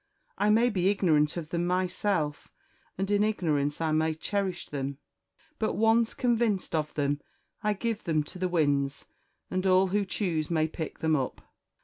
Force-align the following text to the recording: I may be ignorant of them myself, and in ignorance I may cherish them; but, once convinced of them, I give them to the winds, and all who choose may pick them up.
I 0.35 0.49
may 0.49 0.71
be 0.71 0.89
ignorant 0.89 1.37
of 1.37 1.49
them 1.49 1.67
myself, 1.67 2.47
and 2.97 3.11
in 3.11 3.23
ignorance 3.23 3.79
I 3.79 3.91
may 3.91 4.15
cherish 4.15 4.67
them; 4.67 4.97
but, 5.59 5.75
once 5.75 6.15
convinced 6.15 6.73
of 6.73 6.91
them, 6.95 7.21
I 7.61 7.73
give 7.73 8.05
them 8.05 8.23
to 8.23 8.39
the 8.39 8.49
winds, 8.49 9.05
and 9.51 9.63
all 9.67 9.89
who 9.89 10.03
choose 10.03 10.49
may 10.49 10.67
pick 10.67 10.97
them 10.97 11.15
up. 11.15 11.41